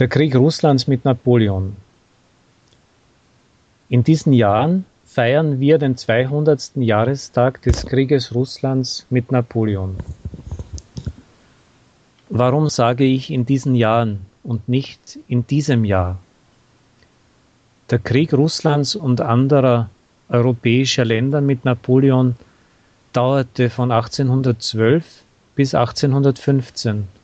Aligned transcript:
Der 0.00 0.08
Krieg 0.08 0.34
Russlands 0.34 0.86
mit 0.86 1.04
Napoleon. 1.04 1.76
In 3.90 4.02
diesen 4.02 4.32
Jahren 4.32 4.86
feiern 5.04 5.60
wir 5.60 5.76
den 5.76 5.94
200. 5.94 6.70
Jahrestag 6.76 7.60
des 7.60 7.84
Krieges 7.84 8.34
Russlands 8.34 9.04
mit 9.10 9.30
Napoleon. 9.30 9.98
Warum 12.30 12.70
sage 12.70 13.04
ich 13.04 13.30
in 13.30 13.44
diesen 13.44 13.74
Jahren 13.74 14.24
und 14.42 14.70
nicht 14.70 15.18
in 15.28 15.46
diesem 15.46 15.84
Jahr? 15.84 16.18
Der 17.90 17.98
Krieg 17.98 18.32
Russlands 18.32 18.96
und 18.96 19.20
anderer 19.20 19.90
europäischer 20.30 21.04
Länder 21.04 21.42
mit 21.42 21.66
Napoleon 21.66 22.36
dauerte 23.12 23.68
von 23.68 23.92
1812 23.92 25.04
bis 25.54 25.74
1815 25.74 27.19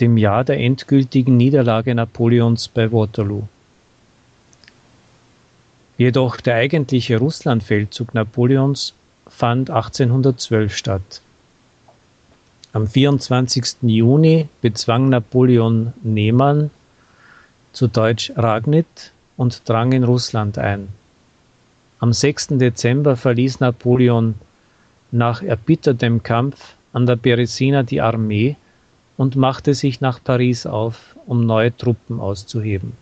dem 0.00 0.16
Jahr 0.16 0.44
der 0.44 0.58
endgültigen 0.58 1.36
Niederlage 1.36 1.94
Napoleons 1.94 2.68
bei 2.68 2.90
Waterloo. 2.92 3.44
Jedoch 5.96 6.40
der 6.40 6.54
eigentliche 6.54 7.18
Russlandfeldzug 7.18 8.14
Napoleons 8.14 8.94
fand 9.26 9.70
1812 9.70 10.76
statt. 10.76 11.20
Am 12.72 12.86
24. 12.86 13.76
Juni 13.82 14.48
bezwang 14.60 15.08
Napoleon 15.08 15.92
Neman, 16.02 16.70
zu 17.72 17.88
Deutsch 17.88 18.32
Ragnit, 18.36 19.12
und 19.36 19.68
drang 19.68 19.92
in 19.92 20.04
Russland 20.04 20.58
ein. 20.58 20.88
Am 22.00 22.12
6. 22.12 22.58
Dezember 22.58 23.16
verließ 23.16 23.60
Napoleon 23.60 24.34
nach 25.10 25.42
erbittertem 25.42 26.22
Kampf 26.22 26.74
an 26.92 27.06
der 27.06 27.16
Beresina 27.16 27.82
die 27.82 28.00
Armee 28.00 28.56
und 29.18 29.36
machte 29.36 29.74
sich 29.74 30.00
nach 30.00 30.22
Paris 30.22 30.64
auf, 30.64 31.16
um 31.26 31.44
neue 31.44 31.76
Truppen 31.76 32.20
auszuheben. 32.20 32.92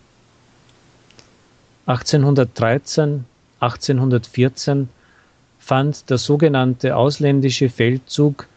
1813, 1.85 3.25
1814 3.61 4.89
fand 5.61 6.11
der 6.11 6.19
sogenannte 6.19 6.97
ausländische 6.97 7.69
Feldzug 7.69 8.49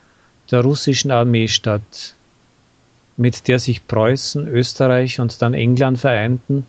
der 0.49 0.61
russischen 0.61 1.11
Armee 1.11 1.47
statt, 1.47 2.15
mit 3.17 3.47
der 3.47 3.59
sich 3.59 3.85
Preußen, 3.85 4.47
Österreich 4.47 5.19
und 5.19 5.41
dann 5.41 5.53
England 5.53 5.99
vereinten 5.99 6.65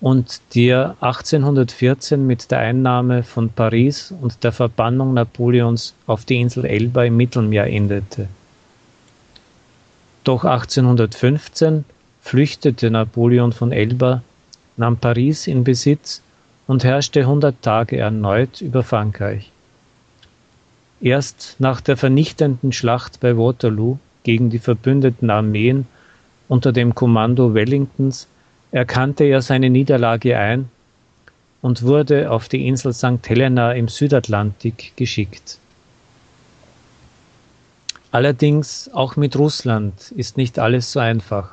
und 0.00 0.40
der 0.54 0.96
1814 1.00 2.26
mit 2.26 2.50
der 2.50 2.60
Einnahme 2.60 3.22
von 3.22 3.50
Paris 3.50 4.12
und 4.20 4.42
der 4.42 4.52
Verbannung 4.52 5.14
Napoleons 5.14 5.94
auf 6.06 6.24
die 6.24 6.40
Insel 6.40 6.64
Elba 6.64 7.04
im 7.04 7.16
Mittelmeer 7.18 7.66
endete. 7.66 8.26
Doch 10.26 10.44
1815 10.44 11.84
flüchtete 12.20 12.90
Napoleon 12.90 13.52
von 13.52 13.70
Elba, 13.70 14.24
nahm 14.76 14.96
Paris 14.96 15.46
in 15.46 15.62
Besitz 15.62 16.20
und 16.66 16.82
herrschte 16.82 17.20
100 17.20 17.62
Tage 17.62 17.98
erneut 17.98 18.60
über 18.60 18.82
Frankreich. 18.82 19.52
Erst 21.00 21.54
nach 21.60 21.80
der 21.80 21.96
vernichtenden 21.96 22.72
Schlacht 22.72 23.20
bei 23.20 23.38
Waterloo 23.38 23.98
gegen 24.24 24.50
die 24.50 24.58
verbündeten 24.58 25.30
Armeen 25.30 25.86
unter 26.48 26.72
dem 26.72 26.96
Kommando 26.96 27.54
Wellingtons 27.54 28.26
erkannte 28.72 29.22
er 29.22 29.42
seine 29.42 29.70
Niederlage 29.70 30.36
ein 30.36 30.68
und 31.62 31.84
wurde 31.84 32.32
auf 32.32 32.48
die 32.48 32.66
Insel 32.66 32.92
St. 32.92 33.28
Helena 33.28 33.70
im 33.74 33.86
Südatlantik 33.86 34.92
geschickt. 34.96 35.60
Allerdings 38.16 38.88
auch 38.94 39.16
mit 39.16 39.36
Russland 39.36 40.10
ist 40.12 40.38
nicht 40.38 40.58
alles 40.58 40.90
so 40.90 41.00
einfach. 41.00 41.50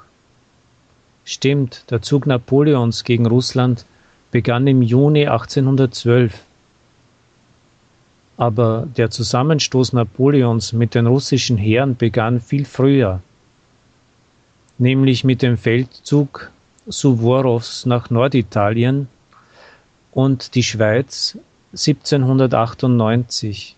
Stimmt, 1.26 1.92
der 1.92 2.02
Zug 2.02 2.26
Napoleons 2.26 3.04
gegen 3.04 3.26
Russland 3.26 3.84
begann 4.32 4.66
im 4.68 4.82
Juni 4.82 5.28
1812. 5.28 6.42
Aber 8.38 8.88
der 8.96 9.12
Zusammenstoß 9.12 9.92
Napoleons 9.92 10.72
mit 10.72 10.96
den 10.96 11.06
russischen 11.06 11.58
Heeren 11.58 11.98
begann 11.98 12.40
viel 12.40 12.64
früher, 12.64 13.22
nämlich 14.78 15.26
mit 15.26 15.42
dem 15.42 15.58
Feldzug 15.58 16.50
Suworows 16.86 17.86
nach 17.86 18.10
Norditalien 18.10 19.10
und 20.14 20.56
die 20.56 20.64
Schweiz 20.64 21.38
1798 21.74 23.76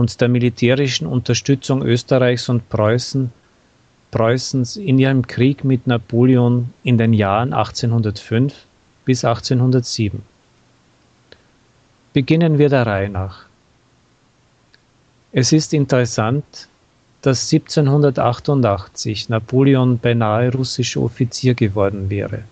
und 0.00 0.18
der 0.22 0.28
militärischen 0.28 1.06
Unterstützung 1.06 1.82
Österreichs 1.82 2.48
und 2.48 2.70
Preußen, 2.70 3.30
Preußens 4.10 4.76
in 4.76 4.98
ihrem 4.98 5.26
Krieg 5.26 5.62
mit 5.62 5.86
Napoleon 5.86 6.72
in 6.84 6.96
den 6.96 7.12
Jahren 7.12 7.52
1805 7.52 8.54
bis 9.04 9.26
1807. 9.26 10.22
Beginnen 12.14 12.56
wir 12.56 12.70
der 12.70 12.86
Reihe 12.86 13.10
nach. 13.10 13.44
Es 15.32 15.52
ist 15.52 15.74
interessant, 15.74 16.46
dass 17.20 17.52
1788 17.52 19.28
Napoleon 19.28 19.98
beinahe 19.98 20.50
russischer 20.50 21.02
Offizier 21.02 21.52
geworden 21.52 22.08
wäre. 22.08 22.44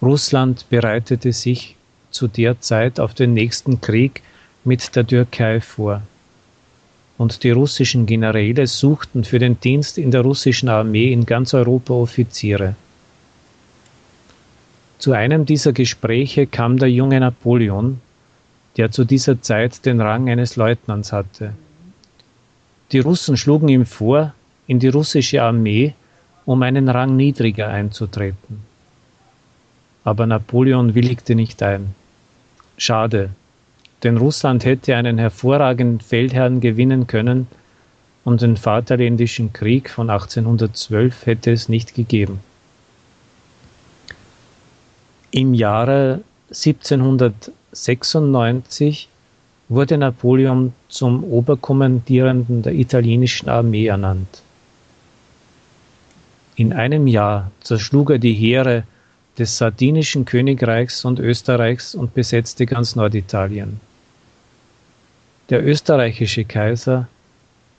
Russland 0.00 0.66
bereitete 0.70 1.32
sich 1.32 1.74
zu 2.12 2.28
der 2.28 2.60
Zeit 2.60 3.00
auf 3.00 3.12
den 3.12 3.34
nächsten 3.34 3.80
Krieg 3.80 4.22
mit 4.66 4.96
der 4.96 5.06
Türkei 5.06 5.60
vor. 5.60 6.02
Und 7.18 7.44
die 7.44 7.52
russischen 7.52 8.04
Generäle 8.04 8.66
suchten 8.66 9.24
für 9.24 9.38
den 9.38 9.58
Dienst 9.60 9.96
in 9.96 10.10
der 10.10 10.20
russischen 10.20 10.68
Armee 10.68 11.12
in 11.12 11.24
ganz 11.24 11.54
Europa 11.54 11.94
Offiziere. 11.94 12.74
Zu 14.98 15.12
einem 15.12 15.46
dieser 15.46 15.72
Gespräche 15.72 16.46
kam 16.46 16.78
der 16.78 16.90
junge 16.90 17.20
Napoleon, 17.20 18.00
der 18.76 18.90
zu 18.90 19.04
dieser 19.04 19.40
Zeit 19.40 19.86
den 19.86 20.00
Rang 20.00 20.28
eines 20.28 20.56
Leutnants 20.56 21.12
hatte. 21.12 21.52
Die 22.92 22.98
Russen 22.98 23.36
schlugen 23.36 23.68
ihm 23.68 23.86
vor, 23.86 24.34
in 24.66 24.80
die 24.80 24.88
russische 24.88 25.42
Armee, 25.42 25.94
um 26.44 26.62
einen 26.62 26.88
Rang 26.88 27.16
niedriger 27.16 27.68
einzutreten. 27.68 28.62
Aber 30.04 30.26
Napoleon 30.26 30.94
willigte 30.94 31.34
nicht 31.34 31.62
ein. 31.62 31.94
Schade, 32.76 33.30
denn 34.02 34.16
Russland 34.16 34.64
hätte 34.64 34.96
einen 34.96 35.18
hervorragenden 35.18 36.00
Feldherrn 36.00 36.60
gewinnen 36.60 37.06
können 37.06 37.46
und 38.24 38.42
den 38.42 38.56
Vaterländischen 38.56 39.52
Krieg 39.52 39.88
von 39.88 40.10
1812 40.10 41.26
hätte 41.26 41.52
es 41.52 41.68
nicht 41.68 41.94
gegeben. 41.94 42.40
Im 45.30 45.54
Jahre 45.54 46.22
1796 46.48 49.08
wurde 49.68 49.98
Napoleon 49.98 50.72
zum 50.88 51.24
Oberkommandierenden 51.24 52.62
der 52.62 52.74
italienischen 52.74 53.48
Armee 53.48 53.86
ernannt. 53.86 54.42
In 56.54 56.72
einem 56.72 57.06
Jahr 57.06 57.50
zerschlug 57.60 58.10
er 58.10 58.18
die 58.18 58.34
Heere 58.34 58.84
des 59.38 59.58
Sardinischen 59.58 60.24
Königreichs 60.24 61.04
und 61.04 61.18
Österreichs 61.18 61.94
und 61.94 62.14
besetzte 62.14 62.66
ganz 62.66 62.96
Norditalien. 62.96 63.80
Der 65.50 65.64
österreichische 65.64 66.44
Kaiser 66.44 67.08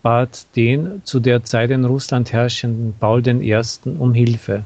bat 0.02 0.46
den 0.56 1.02
zu 1.04 1.20
der 1.20 1.44
Zeit 1.44 1.72
in 1.72 1.84
Russland 1.84 2.32
herrschenden 2.32 2.94
Paul 3.00 3.28
I. 3.28 3.56
um 4.00 4.14
Hilfe. 4.14 4.64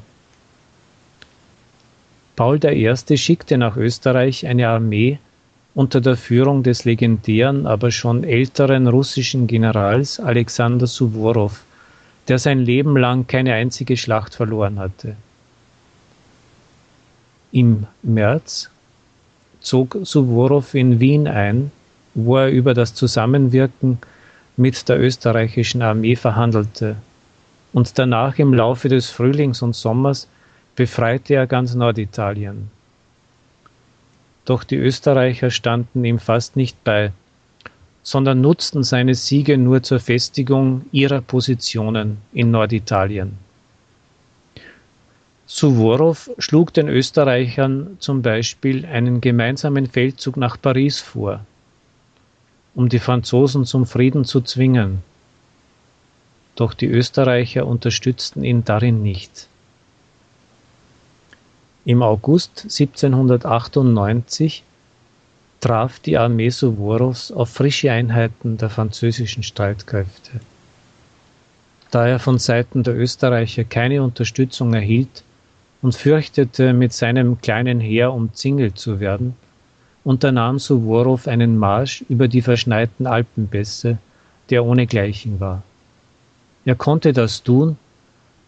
Paul 2.36 2.60
I. 2.64 2.94
schickte 3.16 3.58
nach 3.58 3.76
Österreich 3.76 4.46
eine 4.46 4.68
Armee 4.68 5.18
unter 5.74 6.00
der 6.00 6.16
Führung 6.16 6.62
des 6.62 6.84
legendären, 6.84 7.66
aber 7.66 7.90
schon 7.90 8.24
älteren 8.24 8.86
russischen 8.86 9.46
Generals 9.46 10.20
Alexander 10.20 10.86
Suworow, 10.86 11.60
der 12.28 12.38
sein 12.38 12.60
Leben 12.60 12.96
lang 12.96 13.26
keine 13.26 13.54
einzige 13.54 13.96
Schlacht 13.96 14.34
verloren 14.34 14.78
hatte. 14.78 15.16
Im 17.52 17.86
März 18.02 18.70
zog 19.60 19.98
Suworow 20.02 20.74
in 20.74 20.98
Wien 20.98 21.28
ein 21.28 21.70
wo 22.14 22.36
er 22.36 22.50
über 22.50 22.74
das 22.74 22.94
Zusammenwirken 22.94 23.98
mit 24.56 24.88
der 24.88 25.00
österreichischen 25.00 25.82
Armee 25.82 26.16
verhandelte. 26.16 26.96
Und 27.72 27.98
danach 27.98 28.38
im 28.38 28.52
Laufe 28.52 28.88
des 28.88 29.08
Frühlings 29.08 29.62
und 29.62 29.74
Sommers 29.74 30.28
befreite 30.76 31.34
er 31.34 31.46
ganz 31.46 31.74
Norditalien. 31.74 32.70
Doch 34.44 34.64
die 34.64 34.76
Österreicher 34.76 35.50
standen 35.50 36.04
ihm 36.04 36.18
fast 36.18 36.56
nicht 36.56 36.82
bei, 36.84 37.12
sondern 38.02 38.40
nutzten 38.40 38.82
seine 38.82 39.14
Siege 39.14 39.56
nur 39.56 39.82
zur 39.82 40.00
Festigung 40.00 40.84
ihrer 40.90 41.20
Positionen 41.20 42.18
in 42.32 42.50
Norditalien. 42.50 43.38
Suworow 45.54 46.30
schlug 46.38 46.72
den 46.72 46.88
Österreichern 46.88 47.98
zum 48.00 48.22
Beispiel 48.22 48.86
einen 48.86 49.20
gemeinsamen 49.20 49.86
Feldzug 49.86 50.38
nach 50.38 50.56
Paris 50.60 51.00
vor 51.00 51.44
um 52.74 52.88
die 52.88 52.98
Franzosen 52.98 53.66
zum 53.66 53.86
Frieden 53.86 54.24
zu 54.24 54.40
zwingen. 54.40 55.02
Doch 56.54 56.74
die 56.74 56.86
Österreicher 56.86 57.66
unterstützten 57.66 58.44
ihn 58.44 58.64
darin 58.64 59.02
nicht. 59.02 59.46
Im 61.84 62.02
August 62.02 62.62
1798 62.64 64.62
traf 65.60 65.98
die 66.00 66.16
Armee 66.16 66.50
Suworows 66.50 67.32
auf 67.32 67.50
frische 67.50 67.90
Einheiten 67.92 68.56
der 68.56 68.70
französischen 68.70 69.42
Streitkräfte. 69.42 70.40
Da 71.90 72.06
er 72.06 72.18
von 72.18 72.38
Seiten 72.38 72.84
der 72.84 72.96
Österreicher 72.96 73.64
keine 73.64 74.02
Unterstützung 74.02 74.72
erhielt 74.72 75.24
und 75.82 75.94
fürchtete, 75.94 76.72
mit 76.72 76.92
seinem 76.92 77.40
kleinen 77.40 77.80
Heer 77.80 78.12
umzingelt 78.12 78.78
zu 78.78 79.00
werden, 79.00 79.34
unternahm 80.04 80.58
Suworow 80.58 81.26
einen 81.28 81.58
Marsch 81.58 82.04
über 82.08 82.28
die 82.28 82.42
verschneiten 82.42 83.06
Alpenbässe, 83.06 83.98
der 84.48 84.64
ohnegleichen 84.64 85.40
war. 85.40 85.62
Er 86.64 86.76
konnte 86.76 87.12
das 87.12 87.42
tun, 87.42 87.76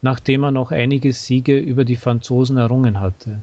nachdem 0.00 0.44
er 0.44 0.52
noch 0.52 0.70
einige 0.70 1.12
Siege 1.12 1.58
über 1.58 1.84
die 1.84 1.96
Franzosen 1.96 2.56
errungen 2.56 3.00
hatte 3.00 3.40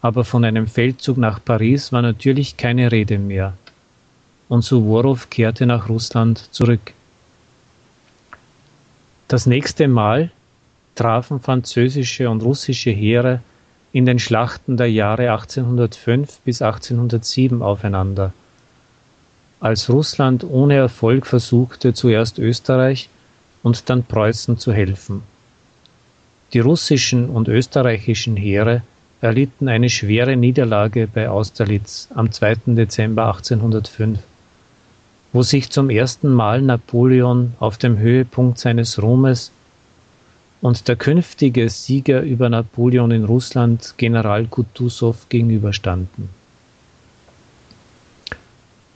aber 0.00 0.24
von 0.24 0.44
einem 0.44 0.66
Feldzug 0.66 1.16
nach 1.16 1.44
Paris 1.44 1.92
war 1.92 2.02
natürlich 2.02 2.56
keine 2.56 2.92
Rede 2.92 3.18
mehr. 3.18 3.54
Und 4.48 4.62
Suworow 4.62 5.28
kehrte 5.28 5.66
nach 5.66 5.88
Russland 5.88 6.38
zurück. 6.54 6.92
Das 9.26 9.46
nächste 9.46 9.88
Mal 9.88 10.30
trafen 10.98 11.40
französische 11.40 12.28
und 12.28 12.42
russische 12.42 12.90
Heere 12.90 13.40
in 13.92 14.04
den 14.04 14.18
Schlachten 14.18 14.76
der 14.76 14.90
Jahre 14.90 15.30
1805 15.30 16.40
bis 16.40 16.60
1807 16.60 17.62
aufeinander. 17.62 18.32
Als 19.60 19.88
Russland 19.88 20.44
ohne 20.44 20.74
Erfolg 20.74 21.26
versuchte, 21.26 21.94
zuerst 21.94 22.38
Österreich 22.38 23.08
und 23.62 23.88
dann 23.88 24.04
Preußen 24.04 24.58
zu 24.58 24.72
helfen. 24.72 25.22
Die 26.52 26.60
russischen 26.60 27.28
und 27.28 27.46
österreichischen 27.46 28.36
Heere 28.36 28.82
erlitten 29.20 29.68
eine 29.68 29.90
schwere 29.90 30.36
Niederlage 30.36 31.06
bei 31.06 31.28
Austerlitz 31.28 32.08
am 32.14 32.32
2. 32.32 32.74
Dezember 32.74 33.26
1805, 33.26 34.18
wo 35.32 35.42
sich 35.42 35.70
zum 35.70 35.90
ersten 35.90 36.28
Mal 36.28 36.60
Napoleon 36.60 37.54
auf 37.60 37.78
dem 37.78 37.98
Höhepunkt 37.98 38.58
seines 38.58 39.00
Ruhmes 39.00 39.52
und 40.60 40.88
der 40.88 40.96
künftige 40.96 41.68
Sieger 41.68 42.22
über 42.22 42.48
Napoleon 42.48 43.10
in 43.10 43.24
Russland, 43.24 43.94
General 43.96 44.46
Kutusow, 44.46 45.16
gegenüberstanden. 45.28 46.28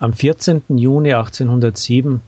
Am 0.01 0.13
14. 0.13 0.63
Juni 0.69 1.15
1807 1.15 2.21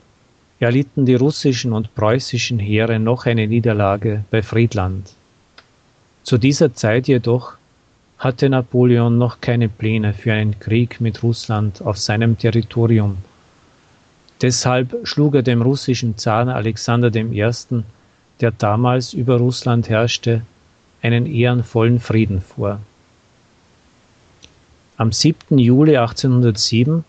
erlitten 0.59 1.05
die 1.05 1.15
russischen 1.15 1.73
und 1.73 1.93
preußischen 1.93 2.59
Heere 2.59 2.99
noch 2.99 3.25
eine 3.25 3.47
Niederlage 3.47 4.23
bei 4.31 4.41
Friedland. 4.41 5.13
Zu 6.23 6.37
dieser 6.37 6.73
Zeit 6.73 7.07
jedoch 7.07 7.55
hatte 8.17 8.49
Napoleon 8.49 9.17
noch 9.17 9.41
keine 9.41 9.67
Pläne 9.67 10.13
für 10.13 10.31
einen 10.31 10.57
Krieg 10.59 11.01
mit 11.01 11.21
Russland 11.21 11.81
auf 11.81 11.97
seinem 11.97 12.37
Territorium. 12.37 13.17
Deshalb 14.41 14.95
schlug 15.03 15.35
er 15.35 15.43
dem 15.43 15.61
russischen 15.61 16.17
Zaren 16.17 16.49
Alexander 16.49 17.13
I., 17.13 17.51
der 18.41 18.51
damals 18.51 19.13
über 19.13 19.37
Russland 19.37 19.89
herrschte, 19.89 20.41
einen 21.01 21.25
ehrenvollen 21.25 21.99
Frieden 21.99 22.41
vor. 22.41 22.79
Am 24.97 25.11
7. 25.11 25.57
Juli 25.57 25.97
1807 25.97 27.03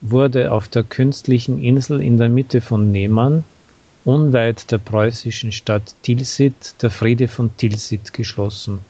wurde 0.00 0.50
auf 0.50 0.68
der 0.68 0.82
künstlichen 0.82 1.62
Insel 1.62 2.02
in 2.02 2.18
der 2.18 2.28
Mitte 2.28 2.60
von 2.60 2.90
Neman, 2.90 3.44
unweit 4.04 4.70
der 4.70 4.78
preußischen 4.78 5.52
Stadt 5.52 5.94
Tilsit, 6.02 6.74
der 6.82 6.90
Friede 6.90 7.28
von 7.28 7.56
Tilsit 7.56 8.12
geschlossen. 8.12 8.80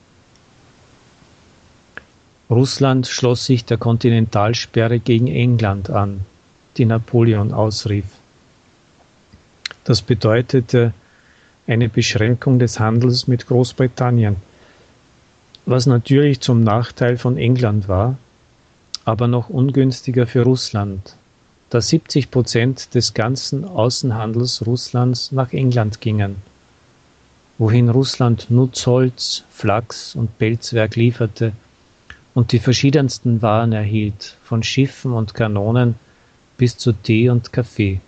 Russland 2.49 3.07
schloss 3.07 3.47
sich 3.47 3.65
der 3.65 3.77
Kontinentalsperre 3.79 5.01
gegen 5.01 5.27
England 5.27 5.91
an, 5.91 6.21
die 6.77 6.85
Napoleon 6.85 7.53
ausrief. 7.53 8.07
Das 9.85 10.01
bedeutete 10.01 10.93
eine 11.73 11.89
Beschränkung 11.89 12.59
des 12.59 12.79
Handels 12.79 13.27
mit 13.29 13.47
Großbritannien, 13.47 14.37
was 15.65 15.87
natürlich 15.87 16.41
zum 16.41 16.63
Nachteil 16.63 17.17
von 17.17 17.39
England 17.39 17.89
war, 17.89 18.19
aber 19.07 19.27
noch 19.27 19.49
ungünstiger 19.49 20.27
für 20.27 20.43
Russland, 20.43 21.17
da 21.71 21.81
70 21.81 22.31
Prozent 22.31 22.95
des 22.95 23.15
ganzen 23.15 23.65
Außenhandels 23.65 24.67
Russlands 24.67 25.33
nach 25.33 25.55
England 25.55 26.03
gingen, 26.03 26.37
wohin 27.57 27.89
Russland 27.89 28.51
Nutzholz, 28.51 29.45
Flachs 29.51 30.15
und 30.15 30.37
Pelzwerk 30.37 30.97
lieferte, 30.97 31.53
und 32.35 32.53
die 32.53 32.59
verschiedensten 32.59 33.41
Waren 33.41 33.73
erhielt, 33.73 34.37
von 34.45 34.63
Schiffen 34.63 35.13
und 35.13 35.33
Kanonen 35.33 35.95
bis 36.59 36.77
zu 36.77 36.93
Tee 36.93 37.31
und 37.31 37.51
Kaffee. 37.51 38.01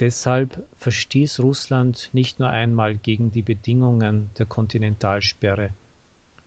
Deshalb 0.00 0.66
verstieß 0.78 1.38
Russland 1.40 2.10
nicht 2.12 2.40
nur 2.40 2.50
einmal 2.50 2.96
gegen 2.96 3.30
die 3.30 3.42
Bedingungen 3.42 4.30
der 4.38 4.46
Kontinentalsperre, 4.46 5.70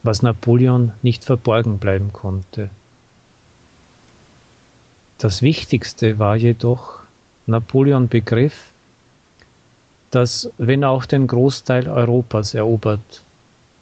was 0.03 0.21
Napoleon 0.21 0.91
nicht 1.01 1.23
verborgen 1.23 1.77
bleiben 1.77 2.11
konnte. 2.11 2.69
Das 5.17 5.41
Wichtigste 5.41 6.19
war 6.19 6.35
jedoch, 6.35 6.99
Napoleon 7.47 8.09
begriff, 8.09 8.71
dass 10.11 10.51
wenn 10.57 10.83
er 10.83 10.89
auch 10.89 11.05
den 11.05 11.27
Großteil 11.27 11.88
Europas 11.88 12.53
erobert 12.53 13.21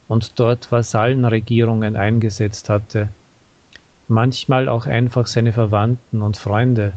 und 0.08 0.38
dort 0.38 0.70
Vasallenregierungen 0.70 1.96
eingesetzt 1.96 2.68
hatte, 2.68 3.08
manchmal 4.08 4.68
auch 4.68 4.86
einfach 4.86 5.26
seine 5.26 5.52
Verwandten 5.52 6.22
und 6.22 6.36
Freunde. 6.36 6.92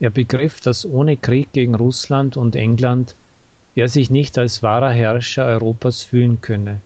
Er 0.00 0.08
begriff, 0.08 0.62
dass 0.62 0.86
ohne 0.86 1.18
Krieg 1.18 1.52
gegen 1.52 1.74
Russland 1.74 2.38
und 2.38 2.56
England 2.56 3.14
er 3.74 3.88
sich 3.88 4.10
nicht 4.10 4.38
als 4.38 4.62
wahrer 4.62 4.90
Herrscher 4.90 5.44
Europas 5.44 6.02
fühlen 6.02 6.40
könne. 6.40 6.80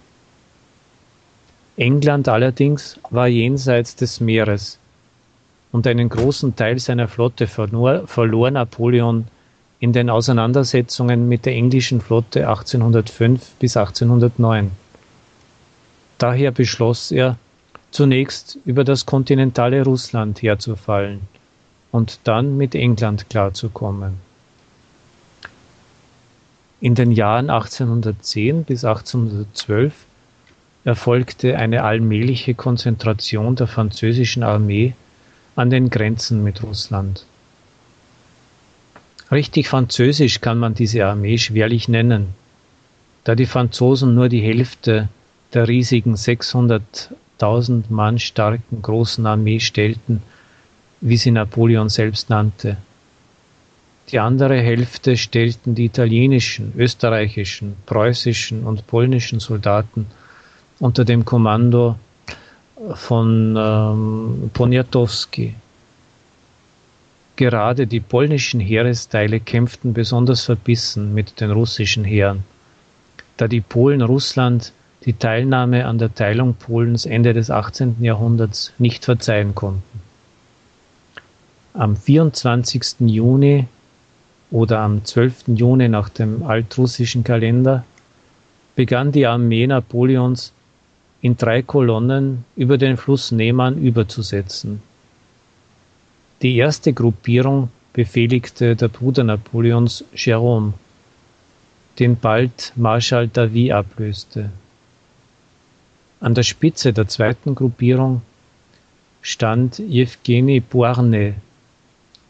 England 1.76 2.28
allerdings 2.28 2.98
war 3.10 3.28
jenseits 3.28 3.94
des 3.94 4.20
Meeres, 4.20 4.78
und 5.70 5.86
einen 5.86 6.08
großen 6.08 6.54
Teil 6.56 6.78
seiner 6.78 7.08
Flotte 7.08 7.46
verlor, 7.46 8.50
Napoleon 8.50 9.26
in 9.80 9.92
den 9.92 10.10
Auseinandersetzungen 10.10 11.28
mit 11.28 11.46
der 11.46 11.54
englischen 11.54 12.00
Flotte 12.00 12.48
1805 12.48 13.40
bis 13.60 13.76
1809. 13.76 14.70
Daher 16.18 16.50
beschloss 16.52 17.10
er, 17.10 17.36
zunächst 17.90 18.58
über 18.64 18.82
das 18.84 19.06
kontinentale 19.06 19.84
Russland 19.84 20.42
herzufallen 20.42 21.20
und 21.94 22.18
dann 22.24 22.56
mit 22.56 22.74
England 22.74 23.30
klarzukommen. 23.30 24.14
In 26.80 26.96
den 26.96 27.12
Jahren 27.12 27.50
1810 27.50 28.64
bis 28.64 28.84
1812 28.84 29.94
erfolgte 30.82 31.56
eine 31.56 31.84
allmähliche 31.84 32.54
Konzentration 32.54 33.54
der 33.54 33.68
französischen 33.68 34.42
Armee 34.42 34.94
an 35.54 35.70
den 35.70 35.88
Grenzen 35.88 36.42
mit 36.42 36.64
Russland. 36.64 37.26
Richtig 39.30 39.68
französisch 39.68 40.40
kann 40.40 40.58
man 40.58 40.74
diese 40.74 41.06
Armee 41.06 41.38
schwerlich 41.38 41.86
nennen, 41.86 42.34
da 43.22 43.36
die 43.36 43.46
Franzosen 43.46 44.16
nur 44.16 44.28
die 44.28 44.42
Hälfte 44.42 45.08
der 45.52 45.68
riesigen 45.68 46.16
600.000 46.16 47.84
Mann 47.88 48.18
starken 48.18 48.82
großen 48.82 49.24
Armee 49.26 49.60
stellten, 49.60 50.22
wie 51.04 51.18
sie 51.18 51.30
Napoleon 51.30 51.90
selbst 51.90 52.30
nannte. 52.30 52.78
Die 54.08 54.18
andere 54.18 54.56
Hälfte 54.56 55.18
stellten 55.18 55.74
die 55.74 55.84
italienischen, 55.84 56.72
österreichischen, 56.78 57.76
preußischen 57.84 58.64
und 58.64 58.86
polnischen 58.86 59.38
Soldaten 59.38 60.06
unter 60.80 61.04
dem 61.04 61.26
Kommando 61.26 61.98
von 62.94 63.54
ähm, 63.56 64.50
Poniatowski. 64.54 65.54
Gerade 67.36 67.86
die 67.86 68.00
polnischen 68.00 68.60
Heeresteile 68.60 69.40
kämpften 69.40 69.92
besonders 69.92 70.44
verbissen 70.44 71.12
mit 71.12 71.38
den 71.38 71.50
russischen 71.50 72.04
Heeren, 72.04 72.44
da 73.36 73.46
die 73.46 73.60
Polen 73.60 74.00
Russland 74.00 74.72
die 75.04 75.12
Teilnahme 75.12 75.84
an 75.84 75.98
der 75.98 76.14
Teilung 76.14 76.54
Polens 76.54 77.04
Ende 77.04 77.34
des 77.34 77.50
18. 77.50 77.96
Jahrhunderts 78.00 78.72
nicht 78.78 79.04
verzeihen 79.04 79.54
konnten. 79.54 80.03
Am 81.76 81.96
24. 81.96 83.00
Juni 83.00 83.66
oder 84.52 84.78
am 84.78 85.04
12. 85.04 85.48
Juni 85.48 85.88
nach 85.88 86.08
dem 86.08 86.44
altrussischen 86.44 87.24
Kalender 87.24 87.84
begann 88.76 89.10
die 89.10 89.26
Armee 89.26 89.66
Napoleons 89.66 90.52
in 91.20 91.36
drei 91.36 91.62
Kolonnen 91.62 92.44
über 92.54 92.78
den 92.78 92.96
Fluss 92.96 93.32
Neman 93.32 93.76
überzusetzen. 93.82 94.82
Die 96.42 96.54
erste 96.58 96.92
Gruppierung 96.92 97.70
befehligte 97.92 98.76
der 98.76 98.86
Bruder 98.86 99.24
Napoleons 99.24 100.04
Jérôme, 100.14 100.74
den 101.98 102.16
bald 102.16 102.72
Marschall 102.76 103.26
Davy 103.26 103.72
ablöste. 103.72 104.50
An 106.20 106.34
der 106.34 106.44
Spitze 106.44 106.92
der 106.92 107.08
zweiten 107.08 107.56
Gruppierung 107.56 108.22
stand 109.22 109.80
Jewgeni 109.80 110.60
Boarne 110.60 111.34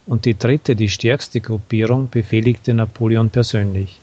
und 0.07 0.25
die 0.25 0.37
dritte, 0.37 0.77
die 0.77 0.89
stärkste 0.89 1.41
Gruppierung, 1.41 2.09
befehligte 2.11 2.75
Napoleon 2.75 3.31
persönlich. 3.31 3.99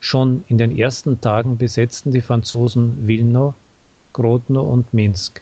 Schon 0.00 0.44
in 0.48 0.58
den 0.58 0.76
ersten 0.76 1.20
Tagen 1.20 1.56
besetzten 1.56 2.10
die 2.10 2.20
Franzosen 2.20 3.06
Wilno, 3.06 3.54
Grodno 4.12 4.62
und 4.62 4.92
Minsk. 4.92 5.40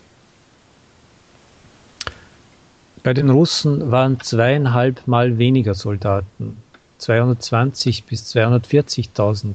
Bei 3.02 3.12
den 3.12 3.28
Russen 3.28 3.90
waren 3.90 4.20
zweieinhalb 4.20 5.06
Mal 5.06 5.36
weniger 5.36 5.74
Soldaten, 5.74 6.56
220 6.98 8.04
bis 8.04 8.34
240.000. 8.34 9.54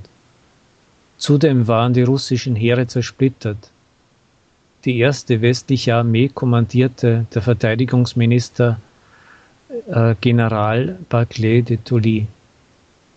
Zudem 1.18 1.68
waren 1.68 1.94
die 1.94 2.04
russischen 2.04 2.56
Heere 2.56 2.86
zersplittert. 2.86 3.72
Die 4.86 5.00
erste 5.00 5.42
westliche 5.42 5.96
Armee 5.96 6.30
kommandierte 6.30 7.26
der 7.34 7.42
Verteidigungsminister 7.42 8.80
äh, 9.88 10.16
General 10.20 10.98
Barclay 11.10 11.62
de 11.62 11.78
Tolly. 11.78 12.28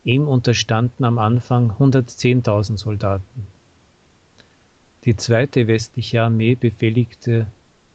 Ihm 0.04 0.28
unterstanden 0.28 1.04
am 1.04 1.18
Anfang 1.18 1.72
110.000 1.78 2.76
Soldaten. 2.76 3.46
Die 5.04 5.16
zweite 5.16 5.66
westliche 5.66 6.22
Armee 6.22 6.54
befehligte 6.54 7.46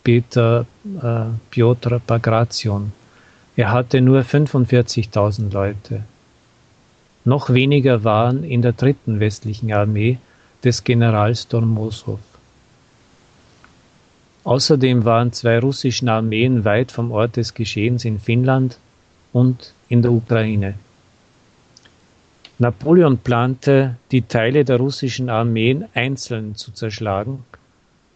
Peter 0.03 0.65
äh, 1.01 1.25
Piotr 1.49 1.99
Bagration. 2.05 2.91
Er 3.55 3.71
hatte 3.71 4.01
nur 4.01 4.21
45.000 4.21 5.51
Leute. 5.51 6.03
Noch 7.25 7.49
weniger 7.49 8.03
waren 8.03 8.43
in 8.43 8.61
der 8.61 8.73
dritten 8.73 9.19
westlichen 9.19 9.73
Armee 9.73 10.17
des 10.63 10.83
Generals 10.83 11.47
Tormosow. 11.47 12.19
Außerdem 14.47 15.03
waren 15.03 15.33
zwei 15.33 15.59
russische 15.59 16.09
Armeen 16.09 16.63
weit 16.63 16.93
vom 16.93 17.11
Ort 17.11 17.35
des 17.35 17.53
Geschehens 17.53 18.05
in 18.05 18.17
Finnland 18.17 18.77
und 19.33 19.73
in 19.89 20.01
der 20.01 20.13
Ukraine. 20.13 20.75
Napoleon 22.57 23.17
plante, 23.17 23.97
die 24.09 24.21
Teile 24.21 24.63
der 24.63 24.77
russischen 24.77 25.29
Armeen 25.29 25.83
einzeln 25.93 26.55
zu 26.55 26.71
zerschlagen 26.71 27.43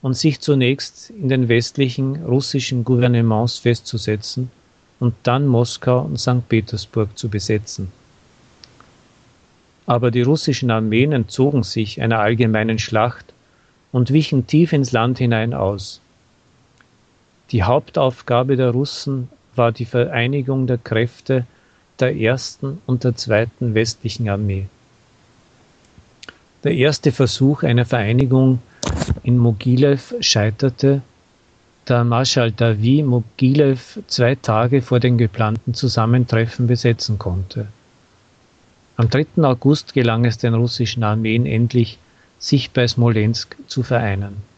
und 0.02 0.16
sich 0.16 0.40
zunächst 0.40 1.10
in 1.10 1.28
den 1.28 1.50
westlichen 1.50 2.24
russischen 2.24 2.86
Gouvernements 2.86 3.58
festzusetzen 3.58 4.52
und 5.02 5.14
dann 5.24 5.46
Moskau 5.46 6.00
und 6.00 6.18
St. 6.18 6.48
Petersburg 6.48 7.18
zu 7.18 7.28
besetzen. 7.28 7.92
Aber 9.86 10.12
die 10.12 10.22
russischen 10.22 10.72
Armeen 10.72 11.12
entzogen 11.12 11.64
sich 11.64 12.02
einer 12.02 12.20
allgemeinen 12.20 12.80
Schlacht 12.80 13.34
und 13.92 14.14
wichen 14.14 14.48
tief 14.48 14.72
ins 14.72 14.94
Land 14.94 15.18
hinein 15.18 15.54
aus. 15.54 16.00
Die 17.52 17.64
Hauptaufgabe 17.64 18.56
der 18.56 18.70
Russen 18.70 19.28
war 19.58 19.74
die 19.74 19.84
Vereinigung 19.84 20.68
der 20.68 20.78
Kräfte 20.78 21.46
der 22.00 22.16
ersten 22.16 22.82
und 22.86 23.04
der 23.04 23.18
zweiten 23.18 23.74
westlichen 23.74 24.30
Armee. 24.30 24.68
Der 26.64 26.74
erste 26.74 27.12
Versuch 27.12 27.64
einer 27.64 27.84
Vereinigung 27.84 28.62
in 29.24 29.38
Mogilev 29.38 30.16
scheiterte, 30.22 31.02
da 31.84 32.06
Marschall 32.06 32.54
Davy 32.54 33.04
Mogilev 33.04 34.00
zwei 34.08 34.36
Tage 34.36 34.82
vor 34.82 35.02
dem 35.02 35.18
geplanten 35.18 35.74
Zusammentreffen 35.74 36.68
besetzen 36.68 37.20
konnte. 37.20 37.68
Am 38.96 39.10
3. 39.10 39.44
August 39.44 39.94
gelang 39.94 40.24
es 40.24 40.38
den 40.38 40.54
russischen 40.54 41.04
Armeen 41.04 41.46
endlich, 41.46 41.98
sich 42.40 42.72
bei 42.72 42.88
Smolensk 42.88 43.58
zu 43.68 43.84
vereinen. 43.84 44.51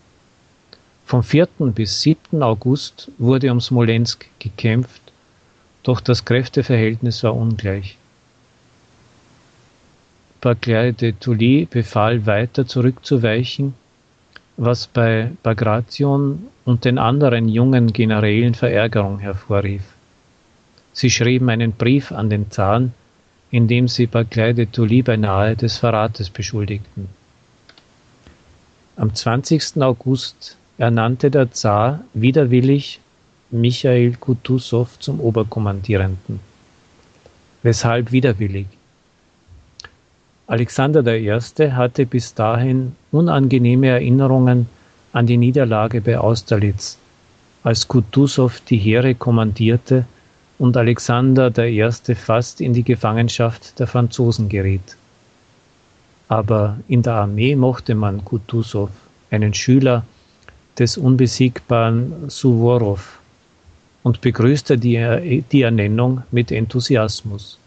Vom 1.06 1.24
4. 1.24 1.48
bis 1.76 2.02
7. 2.02 2.42
August 2.42 3.12
wurde 3.18 3.52
um 3.52 3.62
Smolensk 3.62 4.26
gekämpft, 4.40 5.02
doch 5.84 6.00
das 6.00 6.26
Kräfteverhältnis 6.26 7.24
war 7.24 7.36
ungleich. 7.36 7.98
Barclay 10.42 10.92
de 10.92 11.14
Tolly 11.14 11.68
befahl 11.70 12.26
weiter 12.26 12.66
zurückzuweichen 12.66 13.74
was 14.58 14.88
bei 14.88 15.32
Bagration 15.42 16.48
und 16.66 16.86
den 16.86 16.98
anderen 16.98 17.50
jungen 17.50 17.92
Generälen 17.92 18.54
Verärgerung 18.54 19.20
hervorrief. 19.20 19.84
Sie 20.94 21.10
schrieben 21.10 21.50
einen 21.50 21.72
Brief 21.72 22.12
an 22.12 22.30
den 22.30 22.52
Zaren, 22.52 22.94
in 23.50 23.68
dem 23.68 23.88
sie 23.88 24.06
Barclay 24.06 24.54
de 24.54 24.68
Tolly 24.68 25.02
beinahe 25.02 25.56
des 25.56 25.78
Verrates 25.78 26.30
beschuldigten. 26.30 27.10
Am 28.96 29.14
20. 29.14 29.82
August 29.82 30.56
ernannte 30.78 31.30
der 31.30 31.52
Zar 31.52 32.04
widerwillig 32.14 33.00
Michael 33.52 34.14
Kutusow 34.20 34.88
zum 35.00 35.20
Oberkommandierenden. 35.20 36.40
Weshalb 37.62 38.12
widerwillig? 38.12 38.66
Alexander 40.48 41.06
I. 41.16 41.30
hatte 41.72 42.06
bis 42.06 42.34
dahin 42.34 42.96
unangenehme 43.12 43.88
Erinnerungen 43.88 44.68
an 45.14 45.28
die 45.28 45.38
Niederlage 45.38 46.02
bei 46.02 46.18
Austerlitz, 46.18 46.98
als 47.64 47.88
Kutusow 47.88 48.52
die 48.68 48.78
Heere 48.78 49.14
kommandierte 49.16 50.06
und 50.58 50.76
Alexander 50.76 51.56
I. 51.58 51.90
fast 52.16 52.60
in 52.60 52.74
die 52.74 52.84
Gefangenschaft 52.84 53.80
der 53.80 53.88
Franzosen 53.88 54.50
geriet. 54.50 54.98
Aber 56.28 56.78
in 56.88 57.04
der 57.04 57.14
Armee 57.14 57.56
mochte 57.56 57.94
man 57.94 58.26
Kutusow, 58.26 58.90
einen 59.30 59.54
Schüler 59.54 60.04
des 60.78 60.98
unbesiegbaren 60.98 62.30
Suworow, 62.30 63.20
und 64.04 64.20
begrüßte 64.22 64.78
die, 64.78 65.44
die 65.52 65.62
Ernennung 65.62 66.24
mit 66.32 66.52
Enthusiasmus. 66.52 67.58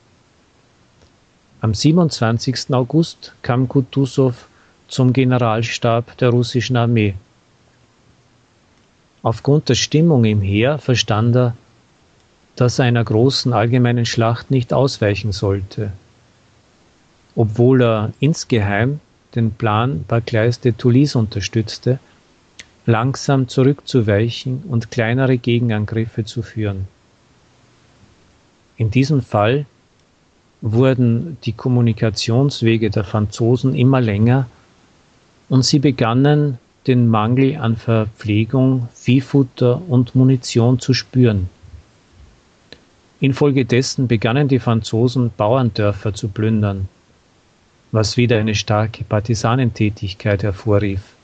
Am 1.62 1.72
27. 1.72 2.72
August 2.72 3.34
kam 3.42 3.68
Kutusow 3.68 4.34
zum 4.88 5.12
Generalstab 5.12 6.16
der 6.18 6.28
russischen 6.28 6.76
Armee. 6.76 7.14
Aufgrund 9.22 9.68
der 9.68 9.74
Stimmung 9.74 10.24
im 10.24 10.42
Heer 10.42 10.78
verstand 10.78 11.34
er, 11.34 11.56
dass 12.54 12.78
er 12.78 12.84
einer 12.84 13.02
großen 13.02 13.52
allgemeinen 13.52 14.06
Schlacht 14.06 14.50
nicht 14.50 14.72
ausweichen 14.72 15.32
sollte. 15.32 15.92
Obwohl 17.34 17.82
er 17.82 18.12
insgeheim 18.20 19.00
den 19.34 19.50
Plan 19.52 20.04
Barclays 20.06 20.60
de 20.60 20.72
Toulouse 20.72 21.16
unterstützte, 21.16 21.98
langsam 22.86 23.48
zurückzuweichen 23.48 24.62
und 24.68 24.90
kleinere 24.90 25.38
Gegenangriffe 25.38 26.24
zu 26.24 26.42
führen. 26.42 26.86
In 28.76 28.90
diesem 28.90 29.22
Fall 29.22 29.66
wurden 30.60 31.36
die 31.44 31.52
Kommunikationswege 31.52 32.90
der 32.90 33.04
Franzosen 33.04 33.74
immer 33.74 34.00
länger 34.00 34.48
und 35.48 35.64
sie 35.64 35.80
begannen 35.80 36.58
den 36.86 37.08
Mangel 37.08 37.56
an 37.56 37.76
Verpflegung, 37.76 38.88
Viehfutter 38.94 39.82
und 39.88 40.14
Munition 40.14 40.78
zu 40.78 40.94
spüren. 40.94 41.48
Infolgedessen 43.18 44.06
begannen 44.06 44.46
die 44.46 44.58
Franzosen 44.58 45.30
Bauerndörfer 45.36 46.14
zu 46.14 46.28
plündern, 46.28 46.88
was 47.90 48.16
wieder 48.16 48.38
eine 48.38 48.54
starke 48.54 49.04
Partisanentätigkeit 49.04 50.42
hervorrief. 50.42 51.15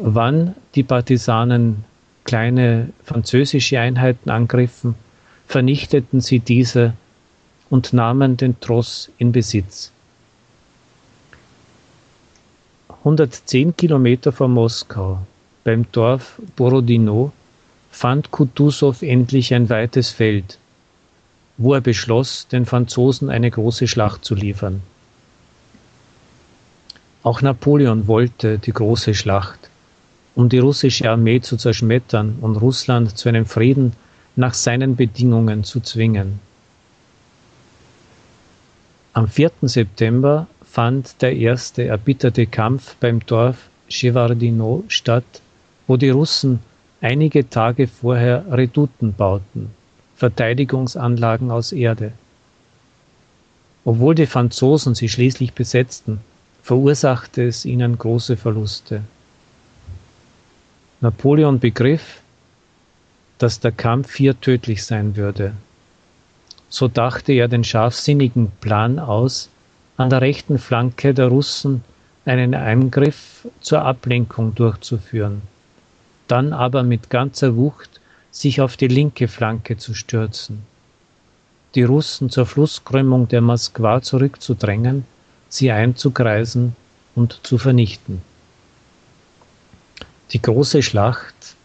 Wann 0.00 0.54
die 0.76 0.84
Partisanen 0.84 1.84
kleine 2.22 2.90
französische 3.02 3.80
Einheiten 3.80 4.30
angriffen, 4.30 4.94
vernichteten 5.48 6.20
sie 6.20 6.38
diese 6.38 6.92
und 7.68 7.92
nahmen 7.92 8.36
den 8.36 8.60
Tross 8.60 9.10
in 9.18 9.32
Besitz. 9.32 9.90
110 13.00 13.76
Kilometer 13.76 14.30
vor 14.30 14.46
Moskau, 14.46 15.18
beim 15.64 15.90
Dorf 15.90 16.40
Borodino, 16.54 17.32
fand 17.90 18.30
Kutusow 18.30 19.02
endlich 19.02 19.52
ein 19.52 19.68
weites 19.68 20.10
Feld, 20.10 20.58
wo 21.56 21.74
er 21.74 21.80
beschloss, 21.80 22.46
den 22.46 22.66
Franzosen 22.66 23.30
eine 23.30 23.50
große 23.50 23.88
Schlacht 23.88 24.24
zu 24.24 24.36
liefern. 24.36 24.80
Auch 27.24 27.42
Napoleon 27.42 28.06
wollte 28.06 28.58
die 28.58 28.72
große 28.72 29.14
Schlacht, 29.14 29.67
um 30.38 30.48
die 30.48 30.60
russische 30.60 31.10
Armee 31.10 31.40
zu 31.40 31.56
zerschmettern 31.56 32.38
und 32.40 32.54
Russland 32.58 33.18
zu 33.18 33.28
einem 33.28 33.44
Frieden 33.44 33.94
nach 34.36 34.54
seinen 34.54 34.94
Bedingungen 34.94 35.64
zu 35.64 35.80
zwingen. 35.80 36.38
Am 39.14 39.26
4. 39.26 39.50
September 39.62 40.46
fand 40.64 41.20
der 41.22 41.34
erste 41.34 41.86
erbitterte 41.86 42.46
Kampf 42.46 42.94
beim 43.00 43.18
Dorf 43.26 43.68
Chevardino 43.88 44.84
statt, 44.86 45.24
wo 45.88 45.96
die 45.96 46.10
Russen 46.10 46.60
einige 47.00 47.50
Tage 47.50 47.88
vorher 47.88 48.44
Redouten 48.48 49.14
bauten, 49.14 49.70
Verteidigungsanlagen 50.14 51.50
aus 51.50 51.72
Erde. 51.72 52.12
Obwohl 53.84 54.14
die 54.14 54.26
Franzosen 54.26 54.94
sie 54.94 55.08
schließlich 55.08 55.54
besetzten, 55.54 56.20
verursachte 56.62 57.42
es 57.42 57.64
ihnen 57.64 57.98
große 57.98 58.36
Verluste. 58.36 59.02
Napoleon 61.00 61.60
begriff, 61.60 62.22
dass 63.38 63.60
der 63.60 63.70
Kampf 63.70 64.16
hier 64.16 64.40
tödlich 64.40 64.84
sein 64.84 65.14
würde. 65.14 65.52
So 66.68 66.88
dachte 66.88 67.32
er 67.32 67.46
den 67.46 67.62
scharfsinnigen 67.62 68.50
Plan 68.60 68.98
aus, 68.98 69.48
an 69.96 70.10
der 70.10 70.22
rechten 70.22 70.58
Flanke 70.58 71.14
der 71.14 71.28
Russen 71.28 71.84
einen 72.24 72.52
Eingriff 72.52 73.46
zur 73.60 73.82
Ablenkung 73.82 74.56
durchzuführen, 74.56 75.42
dann 76.26 76.52
aber 76.52 76.82
mit 76.82 77.10
ganzer 77.10 77.54
Wucht 77.54 78.00
sich 78.32 78.60
auf 78.60 78.76
die 78.76 78.88
linke 78.88 79.28
Flanke 79.28 79.76
zu 79.76 79.94
stürzen, 79.94 80.64
die 81.76 81.84
Russen 81.84 82.28
zur 82.28 82.44
Flusskrümmung 82.44 83.28
der 83.28 83.40
Moskwa 83.40 84.02
zurückzudrängen, 84.02 85.04
sie 85.48 85.70
einzukreisen 85.70 86.74
und 87.14 87.38
zu 87.44 87.56
vernichten. 87.56 88.20
Die 90.32 90.42
große 90.42 90.82
Schlacht 90.82 91.56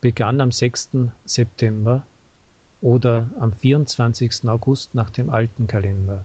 begann 0.00 0.40
am 0.40 0.52
6. 0.52 0.90
September 1.24 2.06
oder 2.80 3.28
am 3.40 3.52
24. 3.52 4.48
August 4.48 4.94
nach 4.94 5.10
dem 5.10 5.30
alten 5.30 5.66
Kalender. 5.66 6.24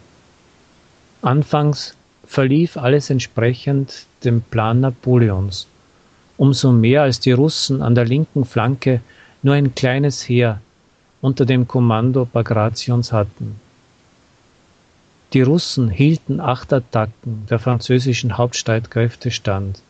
Anfangs 1.24 1.96
verlief 2.28 2.78
alles 2.78 3.10
entsprechend 3.10 4.06
dem 4.24 4.42
Plan 4.42 4.82
Napoleons, 4.82 5.66
umso 6.38 6.72
mehr 6.72 7.02
als 7.02 7.20
die 7.20 7.32
Russen 7.32 7.82
an 7.82 7.96
der 7.96 8.06
linken 8.06 8.46
Flanke 8.46 9.02
nur 9.42 9.56
ein 9.56 9.74
kleines 9.74 10.30
Heer 10.30 10.62
unter 11.22 11.46
dem 11.46 11.68
Kommando 11.68 12.26
Bagrations 12.26 13.12
hatten. 13.12 13.60
Die 15.34 15.42
Russen 15.42 15.90
hielten 15.90 16.40
acht 16.40 16.72
Attacken 16.72 17.48
der 17.50 17.58
französischen 17.58 18.38
Hauptstreitkräfte 18.38 19.32
stand. 19.32 19.82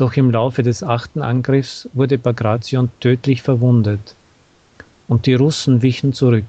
Doch 0.00 0.16
im 0.16 0.30
Laufe 0.30 0.62
des 0.62 0.82
achten 0.82 1.20
Angriffs 1.20 1.86
wurde 1.92 2.16
Bagration 2.16 2.88
tödlich 3.00 3.42
verwundet 3.42 4.14
und 5.08 5.26
die 5.26 5.34
Russen 5.34 5.82
wichen 5.82 6.14
zurück. 6.14 6.46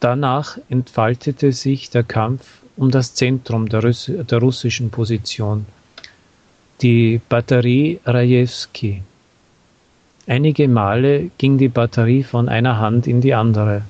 Danach 0.00 0.58
entfaltete 0.68 1.52
sich 1.52 1.88
der 1.88 2.02
Kampf 2.02 2.44
um 2.76 2.90
das 2.90 3.14
Zentrum 3.14 3.70
der, 3.70 3.82
Russ 3.82 4.12
der 4.14 4.38
russischen 4.38 4.90
Position, 4.90 5.64
die 6.82 7.22
Batterie 7.26 8.00
Rajewski. 8.04 9.02
Einige 10.26 10.68
Male 10.68 11.30
ging 11.38 11.56
die 11.56 11.70
Batterie 11.70 12.22
von 12.22 12.50
einer 12.50 12.78
Hand 12.78 13.06
in 13.06 13.22
die 13.22 13.32
andere. 13.32 13.80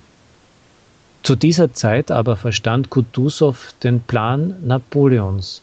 Zu 1.25 1.35
dieser 1.35 1.73
Zeit 1.73 2.13
aber 2.13 2.37
verstand 2.37 2.91
Kutusow 2.91 3.57
den 3.83 4.03
Plan 4.03 4.55
Napoleons 4.65 5.63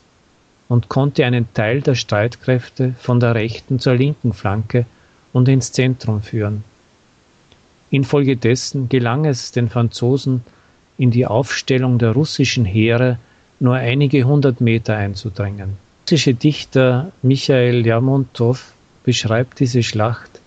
und 0.71 0.87
konnte 0.87 1.25
einen 1.25 1.53
Teil 1.53 1.81
der 1.81 1.95
Streitkräfte 1.95 2.95
von 2.97 3.19
der 3.19 3.35
rechten 3.35 3.79
zur 3.79 3.93
linken 3.95 4.31
Flanke 4.31 4.85
und 5.33 5.49
ins 5.49 5.73
Zentrum 5.73 6.21
führen. 6.21 6.63
Infolgedessen 7.89 8.87
gelang 8.87 9.25
es 9.25 9.51
den 9.51 9.67
Franzosen, 9.67 10.45
in 10.97 11.11
die 11.11 11.25
Aufstellung 11.27 11.97
der 11.97 12.11
russischen 12.11 12.63
Heere 12.63 13.17
nur 13.59 13.75
einige 13.75 14.23
hundert 14.23 14.61
Meter 14.61 14.95
einzudrängen. 14.95 15.71
Der 16.07 16.13
russische 16.13 16.35
Dichter 16.35 17.11
Michael 17.21 17.81
Lermontow 17.81 18.73
beschreibt 19.03 19.59
diese 19.59 19.83
Schlacht 19.83 20.39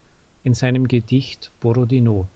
in 0.42 0.54
seinem 0.54 0.88
Gedicht 0.88 1.50
Borodino. 1.60 2.28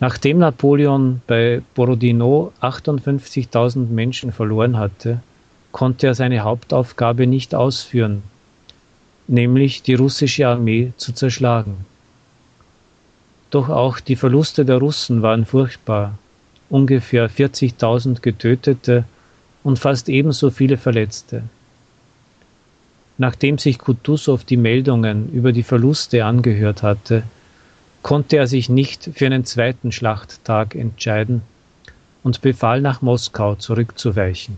Nachdem 0.00 0.38
Napoleon 0.38 1.20
bei 1.26 1.60
Borodino 1.74 2.54
58.000 2.62 3.90
Menschen 3.90 4.32
verloren 4.32 4.78
hatte, 4.78 5.20
konnte 5.72 6.06
er 6.06 6.14
seine 6.14 6.40
Hauptaufgabe 6.40 7.26
nicht 7.26 7.54
ausführen, 7.54 8.22
nämlich 9.26 9.82
die 9.82 9.94
russische 9.94 10.48
Armee 10.48 10.92
zu 10.96 11.12
zerschlagen. 11.12 11.84
Doch 13.50 13.68
auch 13.68 14.00
die 14.00 14.16
Verluste 14.16 14.64
der 14.64 14.78
Russen 14.78 15.22
waren 15.22 15.46
furchtbar. 15.46 16.18
Ungefähr 16.68 17.30
40.000 17.30 18.20
Getötete 18.20 19.04
und 19.62 19.78
fast 19.78 20.08
ebenso 20.08 20.50
viele 20.50 20.76
Verletzte. 20.76 21.44
Nachdem 23.16 23.58
sich 23.58 23.78
Kutusow 23.78 24.44
die 24.44 24.56
Meldungen 24.56 25.32
über 25.32 25.52
die 25.52 25.62
Verluste 25.62 26.24
angehört 26.24 26.82
hatte, 26.82 27.22
konnte 28.02 28.36
er 28.36 28.46
sich 28.46 28.68
nicht 28.68 29.10
für 29.14 29.26
einen 29.26 29.44
zweiten 29.44 29.92
Schlachttag 29.92 30.74
entscheiden 30.74 31.42
und 32.22 32.42
befahl 32.42 32.80
nach 32.80 33.02
Moskau 33.02 33.54
zurückzuweichen. 33.56 34.56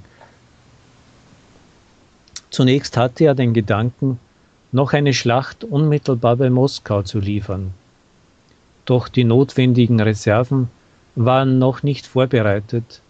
Zunächst 2.50 2.96
hatte 2.96 3.24
er 3.24 3.34
den 3.34 3.54
Gedanken, 3.54 4.18
noch 4.72 4.92
eine 4.92 5.14
Schlacht 5.14 5.64
unmittelbar 5.64 6.36
bei 6.36 6.50
Moskau 6.50 7.02
zu 7.02 7.18
liefern. 7.18 7.72
Doch 8.84 9.08
die 9.08 9.24
notwendigen 9.24 10.00
Reserven 10.00 10.68
waren 11.14 11.58
noch 11.58 11.82
nicht 11.82 12.06
vorbereitet 12.06 13.00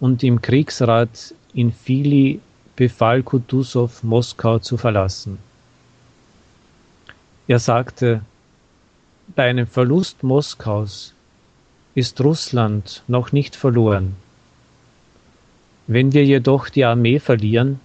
und 0.00 0.22
im 0.22 0.42
Kriegsrat 0.42 1.34
in 1.54 1.72
Fili 1.72 2.40
befahl 2.74 3.22
Kutusow, 3.22 4.02
Moskau 4.02 4.58
zu 4.58 4.76
verlassen. 4.76 5.38
Er 7.48 7.58
sagte, 7.58 8.20
bei 9.34 9.48
einem 9.48 9.66
Verlust 9.66 10.22
Moskaus 10.22 11.14
ist 11.94 12.20
Russland 12.20 13.02
noch 13.06 13.32
nicht 13.32 13.56
verloren. 13.56 14.16
Wenn 15.86 16.12
wir 16.12 16.24
jedoch 16.24 16.68
die 16.68 16.84
Armee 16.84 17.18
verlieren, 17.20 17.80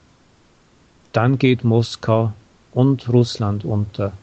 dann 1.13 1.37
geht 1.37 1.63
Moskau 1.63 2.33
und 2.73 3.09
Russland 3.09 3.65
unter. 3.65 4.13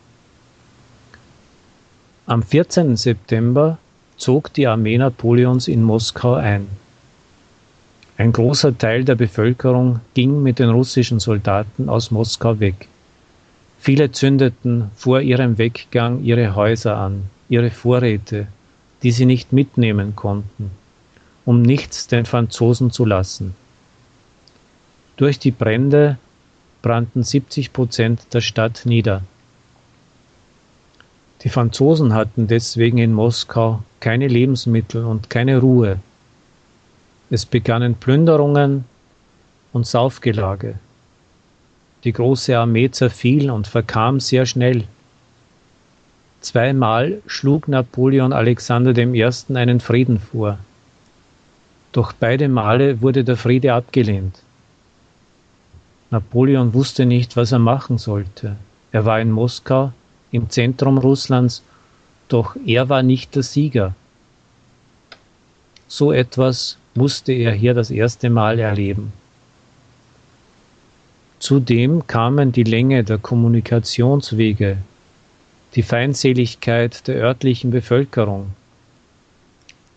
Am 2.26 2.42
14. 2.42 2.96
September 2.96 3.78
zog 4.16 4.52
die 4.52 4.66
Armee 4.66 4.98
Napoleons 4.98 5.68
in 5.68 5.82
Moskau 5.82 6.34
ein. 6.34 6.66
Ein 8.16 8.32
großer 8.32 8.76
Teil 8.76 9.04
der 9.04 9.14
Bevölkerung 9.14 10.00
ging 10.14 10.42
mit 10.42 10.58
den 10.58 10.70
russischen 10.70 11.20
Soldaten 11.20 11.88
aus 11.88 12.10
Moskau 12.10 12.58
weg. 12.58 12.88
Viele 13.78 14.10
zündeten 14.10 14.90
vor 14.96 15.20
ihrem 15.20 15.56
Weggang 15.56 16.24
ihre 16.24 16.56
Häuser 16.56 16.96
an, 16.96 17.24
ihre 17.48 17.70
Vorräte, 17.70 18.48
die 19.02 19.12
sie 19.12 19.24
nicht 19.24 19.52
mitnehmen 19.52 20.16
konnten, 20.16 20.72
um 21.44 21.62
nichts 21.62 22.08
den 22.08 22.26
Franzosen 22.26 22.90
zu 22.90 23.04
lassen. 23.04 23.54
Durch 25.16 25.38
die 25.38 25.52
Brände 25.52 26.18
brannten 26.82 27.22
70 27.22 27.72
Prozent 27.72 28.32
der 28.32 28.40
Stadt 28.40 28.82
nieder. 28.84 29.22
Die 31.42 31.48
Franzosen 31.48 32.14
hatten 32.14 32.48
deswegen 32.48 32.98
in 32.98 33.12
Moskau 33.12 33.82
keine 34.00 34.26
Lebensmittel 34.26 35.04
und 35.04 35.30
keine 35.30 35.58
Ruhe. 35.58 35.98
Es 37.30 37.46
begannen 37.46 37.94
Plünderungen 37.94 38.84
und 39.72 39.86
Saufgelage. 39.86 40.74
Die 42.04 42.12
große 42.12 42.56
Armee 42.56 42.90
zerfiel 42.90 43.50
und 43.50 43.66
verkam 43.66 44.20
sehr 44.20 44.46
schnell. 44.46 44.84
Zweimal 46.40 47.20
schlug 47.26 47.68
Napoleon 47.68 48.32
Alexander 48.32 48.96
I. 48.96 49.24
einen 49.54 49.80
Frieden 49.80 50.20
vor. 50.20 50.58
Doch 51.92 52.12
beide 52.12 52.48
Male 52.48 53.00
wurde 53.00 53.24
der 53.24 53.36
Friede 53.36 53.74
abgelehnt. 53.74 54.42
Napoleon 56.10 56.72
wusste 56.72 57.04
nicht, 57.04 57.36
was 57.36 57.52
er 57.52 57.58
machen 57.58 57.98
sollte. 57.98 58.56
Er 58.92 59.04
war 59.04 59.20
in 59.20 59.30
Moskau 59.30 59.92
im 60.30 60.48
Zentrum 60.48 60.98
Russlands, 60.98 61.62
doch 62.28 62.56
er 62.64 62.88
war 62.88 63.02
nicht 63.02 63.34
der 63.34 63.42
Sieger. 63.42 63.94
So 65.86 66.12
etwas 66.12 66.78
musste 66.94 67.32
er 67.32 67.52
hier 67.52 67.74
das 67.74 67.90
erste 67.90 68.30
Mal 68.30 68.58
erleben. 68.58 69.12
Zudem 71.38 72.06
kamen 72.06 72.52
die 72.52 72.64
Länge 72.64 73.04
der 73.04 73.18
Kommunikationswege, 73.18 74.78
die 75.74 75.82
Feindseligkeit 75.82 77.06
der 77.06 77.16
örtlichen 77.16 77.70
Bevölkerung, 77.70 78.50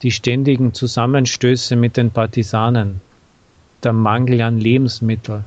die 0.02 0.12
ständigen 0.12 0.74
Zusammenstöße 0.74 1.76
mit 1.76 1.98
den 1.98 2.12
Partisanen, 2.12 3.02
der 3.84 3.94
Mangel 3.94 4.42
an 4.42 4.60
Lebensmitteln, 4.60 5.46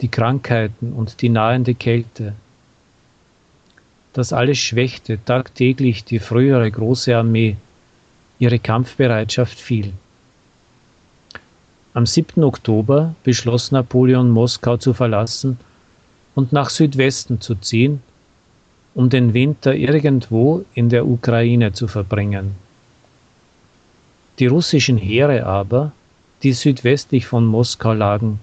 die 0.00 0.08
Krankheiten 0.08 0.92
und 0.92 1.22
die 1.22 1.28
nahende 1.28 1.74
Kälte, 1.74 2.34
das 4.12 4.32
alles 4.32 4.58
schwächte 4.58 5.24
tagtäglich 5.24 6.04
die 6.04 6.18
frühere 6.18 6.70
große 6.70 7.16
Armee, 7.16 7.56
ihre 8.38 8.58
Kampfbereitschaft 8.58 9.58
fiel. 9.58 9.92
Am 11.94 12.06
7. 12.06 12.42
Oktober 12.42 13.14
beschloss 13.24 13.72
Napoleon 13.72 14.30
Moskau 14.30 14.76
zu 14.76 14.94
verlassen 14.94 15.58
und 16.34 16.52
nach 16.52 16.70
Südwesten 16.70 17.40
zu 17.40 17.54
ziehen, 17.56 18.02
um 18.94 19.10
den 19.10 19.34
Winter 19.34 19.74
irgendwo 19.74 20.64
in 20.74 20.88
der 20.88 21.06
Ukraine 21.06 21.72
zu 21.72 21.86
verbringen. 21.86 22.56
Die 24.38 24.46
russischen 24.46 24.96
Heere 24.96 25.46
aber, 25.46 25.92
die 26.42 26.52
südwestlich 26.52 27.26
von 27.26 27.44
Moskau 27.44 27.92
lagen, 27.92 28.40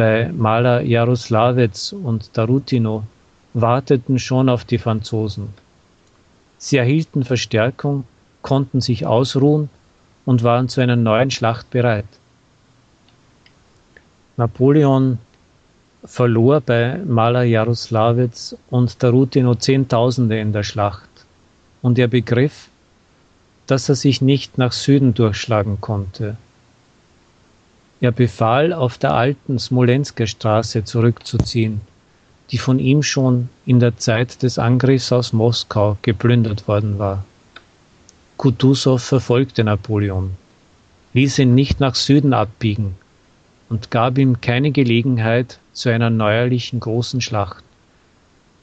bei 0.00 0.32
Maler 0.32 0.80
Jaroslawetz 0.80 1.92
und 1.92 2.32
Tarutino, 2.32 3.02
warteten 3.52 4.18
schon 4.18 4.48
auf 4.48 4.64
die 4.64 4.78
Franzosen. 4.78 5.50
Sie 6.56 6.78
erhielten 6.78 7.22
Verstärkung, 7.22 8.04
konnten 8.40 8.80
sich 8.80 9.04
ausruhen 9.04 9.68
und 10.24 10.42
waren 10.42 10.70
zu 10.70 10.80
einer 10.80 10.96
neuen 10.96 11.30
Schlacht 11.30 11.68
bereit. 11.68 12.06
Napoleon 14.38 15.18
verlor 16.02 16.62
bei 16.62 16.98
Maler 17.06 17.42
Jaroslawetz 17.42 18.56
und 18.70 18.98
Tarutino 19.00 19.54
Zehntausende 19.54 20.40
in 20.40 20.54
der 20.54 20.62
Schlacht 20.62 21.10
und 21.82 21.98
er 21.98 22.08
begriff, 22.08 22.70
dass 23.66 23.90
er 23.90 23.96
sich 23.96 24.22
nicht 24.22 24.56
nach 24.56 24.72
Süden 24.72 25.12
durchschlagen 25.12 25.82
konnte. 25.82 26.38
Er 28.02 28.12
befahl, 28.12 28.72
auf 28.72 28.96
der 28.96 29.12
alten 29.12 29.58
Smolensker 29.58 30.26
Straße 30.26 30.84
zurückzuziehen, 30.84 31.82
die 32.50 32.56
von 32.56 32.78
ihm 32.78 33.02
schon 33.02 33.50
in 33.66 33.78
der 33.78 33.98
Zeit 33.98 34.42
des 34.42 34.58
Angriffs 34.58 35.12
aus 35.12 35.34
Moskau 35.34 35.98
geplündert 36.00 36.66
worden 36.66 36.98
war. 36.98 37.24
Kutusow 38.38 38.98
verfolgte 38.98 39.64
Napoleon, 39.64 40.30
ließ 41.12 41.40
ihn 41.40 41.54
nicht 41.54 41.78
nach 41.80 41.94
Süden 41.94 42.32
abbiegen 42.32 42.96
und 43.68 43.90
gab 43.90 44.16
ihm 44.16 44.40
keine 44.40 44.70
Gelegenheit 44.70 45.58
zu 45.74 45.90
einer 45.90 46.08
neuerlichen 46.08 46.80
großen 46.80 47.20
Schlacht, 47.20 47.62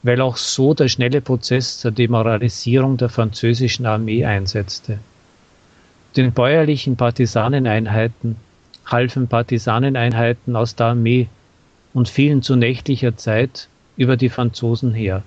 weil 0.02 0.20
auch 0.20 0.36
so 0.36 0.74
der 0.74 0.88
schnelle 0.88 1.20
Prozess 1.20 1.78
zur 1.78 1.92
Demoralisierung 1.92 2.96
der 2.96 3.08
französischen 3.08 3.86
Armee 3.86 4.24
einsetzte. 4.24 4.98
Den 6.16 6.32
bäuerlichen 6.32 6.96
Partisaneneinheiten 6.96 8.36
halfen 8.88 9.28
Partisaneneinheiten 9.28 10.56
aus 10.56 10.74
der 10.74 10.86
Armee 10.88 11.28
und 11.94 12.08
fielen 12.08 12.42
zu 12.42 12.56
nächtlicher 12.56 13.16
Zeit 13.16 13.68
über 13.96 14.16
die 14.16 14.28
Franzosen 14.28 14.92
her. 14.94 15.22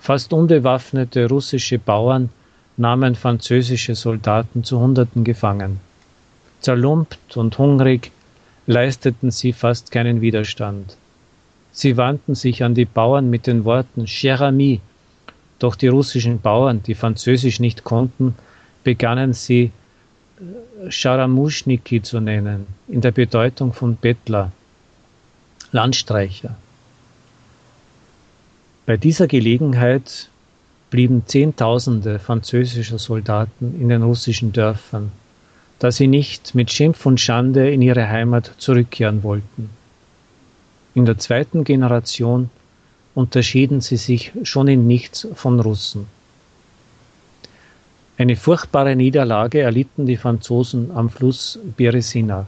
Fast 0.00 0.32
unbewaffnete 0.32 1.28
russische 1.28 1.78
Bauern 1.78 2.30
nahmen 2.76 3.14
französische 3.14 3.94
Soldaten 3.94 4.64
zu 4.64 4.80
Hunderten 4.80 5.24
gefangen. 5.24 5.80
Zerlumpt 6.60 7.36
und 7.36 7.56
hungrig 7.58 8.10
leisteten 8.66 9.30
sie 9.30 9.52
fast 9.52 9.90
keinen 9.90 10.20
Widerstand. 10.20 10.96
Sie 11.72 11.96
wandten 11.96 12.34
sich 12.34 12.62
an 12.62 12.74
die 12.74 12.84
Bauern 12.84 13.30
mit 13.30 13.46
den 13.46 13.64
Worten 13.64 14.06
Cher 14.06 14.40
ami, 14.40 14.80
doch 15.58 15.76
die 15.76 15.88
russischen 15.88 16.40
Bauern, 16.40 16.82
die 16.82 16.94
Französisch 16.94 17.58
nicht 17.60 17.84
konnten, 17.84 18.34
begannen 18.84 19.32
sie 19.32 19.72
Scharamuschniki 20.88 22.02
zu 22.02 22.20
nennen, 22.20 22.66
in 22.88 23.00
der 23.00 23.12
Bedeutung 23.12 23.72
von 23.72 23.96
Bettler, 23.96 24.50
Landstreicher. 25.70 26.56
Bei 28.86 28.96
dieser 28.96 29.28
Gelegenheit 29.28 30.28
blieben 30.90 31.26
Zehntausende 31.26 32.18
französischer 32.18 32.98
Soldaten 32.98 33.80
in 33.80 33.88
den 33.88 34.02
russischen 34.02 34.52
Dörfern, 34.52 35.12
da 35.78 35.90
sie 35.90 36.08
nicht 36.08 36.54
mit 36.54 36.70
Schimpf 36.70 37.06
und 37.06 37.20
Schande 37.20 37.70
in 37.70 37.80
ihre 37.80 38.08
Heimat 38.08 38.52
zurückkehren 38.58 39.22
wollten. 39.22 39.70
In 40.94 41.04
der 41.04 41.18
zweiten 41.18 41.64
Generation 41.64 42.50
unterschieden 43.14 43.80
sie 43.80 43.96
sich 43.96 44.32
schon 44.42 44.68
in 44.68 44.86
nichts 44.86 45.26
von 45.34 45.60
Russen. 45.60 46.06
Eine 48.16 48.36
furchtbare 48.36 48.94
Niederlage 48.94 49.60
erlitten 49.60 50.06
die 50.06 50.16
Franzosen 50.16 50.92
am 50.92 51.10
Fluss 51.10 51.58
Beresina 51.76 52.46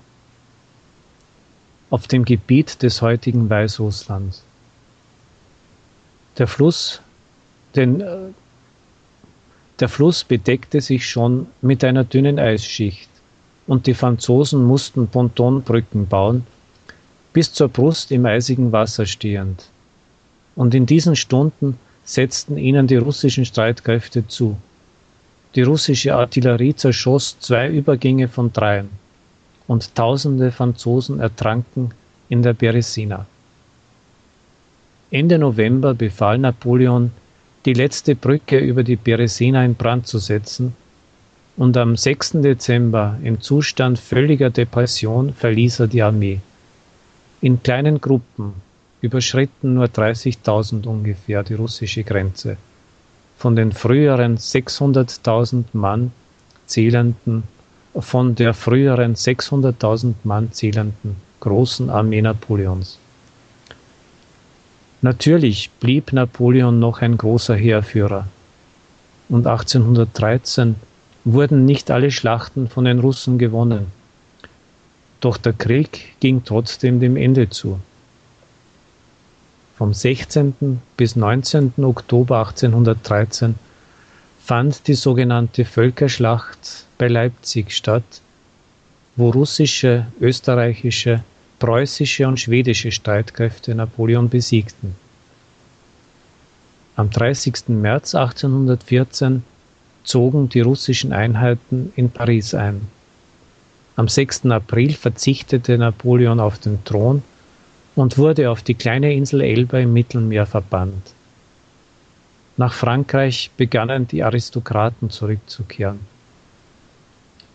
auf 1.91 2.07
dem 2.07 2.25
Gebiet 2.25 2.83
des 2.83 3.03
heutigen 3.03 3.49
Weißrusslands. 3.49 4.43
Der 6.39 6.47
Fluss, 6.47 7.01
den, 7.75 8.01
äh, 8.01 8.17
der 9.81 9.89
Fluss 9.89 10.25
bedeckte 10.25 10.81
sich 10.81 11.09
schon 11.09 11.47
mit 11.63 11.85
einer 11.85 12.05
dünnen 12.05 12.39
Eisschicht 12.39 13.09
und 13.67 13.87
die 13.87 13.95
Franzosen 13.95 14.65
mussten 14.65 15.09
Pontonbrücken 15.09 16.07
bauen, 16.07 16.47
bis 17.33 17.53
zur 17.53 17.69
Brust 17.69 18.11
im 18.13 18.27
eisigen 18.27 18.73
Wasser 18.73 19.07
stehend. 19.07 19.69
Und 20.55 20.75
in 20.75 20.87
diesen 20.87 21.17
Stunden 21.17 21.79
setzten 22.05 22.57
ihnen 22.57 22.87
die 22.87 22.97
russischen 22.97 23.45
Streitkräfte 23.45 24.27
zu. 24.27 24.57
Die 25.57 25.62
russische 25.62 26.14
Artillerie 26.14 26.75
zerschoss 26.77 27.38
zwei 27.40 27.71
Übergänge 27.71 28.29
von 28.29 28.53
dreien 28.53 28.90
und 29.66 29.95
tausende 29.95 30.53
Franzosen 30.53 31.19
ertranken 31.19 31.92
in 32.29 32.42
der 32.42 32.53
Beresina. 32.53 33.25
Ende 35.11 35.38
November 35.38 35.95
befahl 35.95 36.37
Napoleon, 36.37 37.11
die 37.64 37.73
letzte 37.73 38.14
Brücke 38.14 38.59
über 38.59 38.83
die 38.83 38.97
Beresina 38.97 39.64
in 39.64 39.75
Brand 39.75 40.07
zu 40.07 40.19
setzen 40.19 40.75
und 41.57 41.75
am 41.79 41.97
6. 41.97 42.42
Dezember 42.42 43.19
im 43.23 43.40
Zustand 43.40 43.99
völliger 43.99 44.51
Depression 44.51 45.33
verließ 45.33 45.81
er 45.81 45.87
die 45.87 46.03
Armee. 46.03 46.40
In 47.40 47.62
kleinen 47.62 47.99
Gruppen 47.99 48.53
überschritten 49.01 49.73
nur 49.73 49.87
30.000 49.87 50.87
ungefähr 50.87 51.42
die 51.42 51.55
russische 51.55 52.05
Grenze 52.05 52.59
von 53.37 53.57
den 53.57 53.72
früheren 53.72 54.38
600.000 54.38 55.64
Mann 55.72 56.12
zählenden, 56.66 57.44
von 57.94 58.35
der 58.35 58.55
früheren 58.55 59.14
600.000 59.14 60.14
Mann 60.25 60.53
zählenden 60.53 61.16
großen 61.40 61.90
Armee 61.90 62.22
Napoleons. 62.22 62.99
Natürlich 65.03 65.70
blieb 65.79 66.12
Napoleon 66.12 66.81
noch 66.81 67.03
ein 67.03 67.16
großer 67.16 67.55
Heerführer. 67.55 68.27
Und 69.29 69.46
1813 69.46 70.77
wurden 71.25 71.64
nicht 71.64 71.90
alle 71.90 72.11
Schlachten 72.11 72.68
von 72.68 72.85
den 72.85 72.99
Russen 72.99 73.38
gewonnen. 73.38 73.87
Doch 75.20 75.37
der 75.37 75.53
Krieg 75.53 76.16
ging 76.20 76.42
trotzdem 76.44 77.01
dem 77.01 77.16
Ende 77.16 77.49
zu. 77.51 77.79
Vom 79.77 79.93
16. 79.93 80.81
bis 80.97 81.17
19. 81.17 81.75
Oktober 81.85 82.39
1813 82.39 83.57
fand 84.43 84.87
die 84.89 84.95
sogenannte 84.95 85.67
Völkerschlacht 85.67 86.87
bei 86.97 87.09
Leipzig 87.09 87.73
statt, 87.73 88.23
wo 89.17 89.29
russische, 89.29 90.07
österreichische, 90.19 91.23
preußische 91.59 92.27
und 92.27 92.41
schwedische 92.41 92.91
Streitkräfte 92.91 93.75
Napoleon 93.75 94.31
besiegten. 94.31 94.97
Am 96.95 97.11
30. 97.11 97.69
März 97.69 98.15
1814 98.15 99.45
zogen 100.05 100.49
die 100.49 100.62
russischen 100.62 101.12
Einheiten 101.12 101.93
in 101.97 102.09
Paris 102.09 102.55
ein. 102.55 102.89
Am 103.97 104.09
6. 104.09 104.47
April 104.47 104.95
verzichtete 104.95 105.77
Napoleon 105.77 106.41
auf 106.41 106.57
den 106.57 106.83
Thron 106.85 107.23
und 107.97 108.19
wurde 108.19 108.51
auf 108.51 108.63
die 108.63 108.75
kleine 108.75 109.13
Insel 109.15 109.41
Elba 109.41 109.79
im 109.79 109.93
Mittelmeer 109.93 110.47
verbannt. 110.47 111.15
Nach 112.59 112.73
Frankreich 112.73 113.51
begannen 113.57 114.07
die 114.07 114.23
Aristokraten 114.23 115.11
zurückzukehren, 115.11 116.01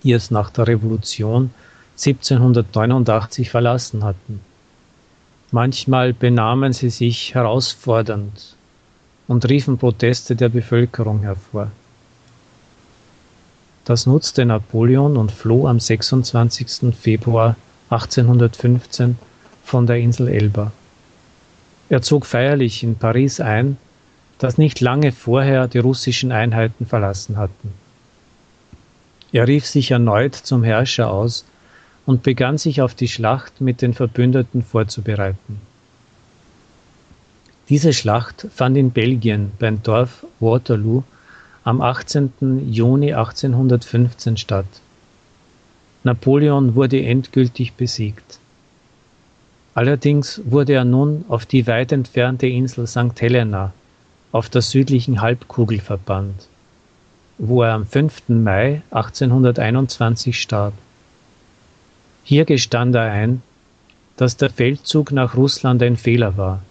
die 0.04 0.12
es 0.12 0.32
nach 0.32 0.50
der 0.50 0.68
Revolution 0.68 1.52
1789 1.94 3.50
verlassen 3.50 4.04
hatten. 4.04 4.42
Manchmal 5.52 6.14
benahmen 6.14 6.74
sie 6.74 6.90
sich 6.90 7.36
herausfordernd 7.36 8.56
und 9.28 9.48
riefen 9.48 9.78
Proteste 9.78 10.36
der 10.36 10.50
Bevölkerung 10.50 11.22
hervor. 11.22 11.72
Das 13.86 14.06
nutzte 14.06 14.46
Napoleon 14.46 15.18
und 15.18 15.32
floh 15.32 15.68
am 15.68 15.80
26. 15.80 16.96
Februar 16.96 17.56
1815 17.90 19.18
von 19.72 19.88
der 19.88 20.00
Insel 20.00 20.28
Elba. 20.28 20.74
Er 21.88 22.02
zog 22.02 22.26
feierlich 22.26 22.84
in 22.84 22.98
Paris 22.98 23.40
ein, 23.40 23.78
das 24.38 24.58
nicht 24.58 24.82
lange 24.82 25.14
vorher 25.14 25.70
die 25.70 25.78
russischen 25.78 26.34
Einheiten 26.34 26.86
verlassen 26.86 27.38
hatten. 27.38 27.72
Er 29.32 29.48
rief 29.48 29.66
sich 29.66 29.92
erneut 29.92 30.36
zum 30.36 30.62
Herrscher 30.62 31.10
aus 31.10 31.46
und 32.06 32.22
begann 32.22 32.58
sich 32.58 32.82
auf 32.82 32.96
die 32.96 33.08
Schlacht 33.08 33.62
mit 33.62 33.82
den 33.82 33.94
Verbündeten 33.94 34.62
vorzubereiten. 34.62 35.62
Diese 37.70 37.94
Schlacht 37.94 38.48
fand 38.54 38.76
in 38.76 38.92
Belgien 38.92 39.54
beim 39.58 39.82
Dorf 39.84 40.26
Waterloo 40.42 41.04
am 41.64 41.80
18. 41.80 42.74
Juni 42.74 43.14
1815 43.14 44.36
statt. 44.36 44.82
Napoleon 46.04 46.76
wurde 46.76 47.02
endgültig 47.02 47.72
besiegt. 47.76 48.41
Allerdings 49.74 50.42
wurde 50.44 50.74
er 50.74 50.84
nun 50.84 51.24
auf 51.30 51.46
die 51.46 51.66
weit 51.66 51.92
entfernte 51.94 52.48
Insel 52.48 52.88
St. 52.88 53.20
Helena 53.20 53.72
auf 54.34 54.50
der 54.50 54.62
südlichen 54.62 55.22
Halbkugel 55.22 55.80
verbannt, 55.80 56.48
wo 57.38 57.64
er 57.64 57.74
am 57.74 57.86
5. 57.86 58.30
Mai 58.30 58.82
1821 58.92 60.42
starb. 60.42 60.74
Hier 62.24 62.46
gestand 62.46 62.96
er 62.96 63.12
ein, 63.12 63.42
dass 64.18 64.38
der 64.38 64.50
Feldzug 64.50 65.12
nach 65.12 65.36
Russland 65.36 65.82
ein 65.82 65.98
Fehler 65.98 66.38
war, 66.38 66.62